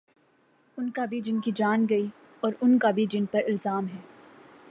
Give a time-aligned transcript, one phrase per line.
[0.77, 2.07] ان کا بھی جن کی جان گئی
[2.39, 3.99] اوران کا بھی جن پر الزام ہے۔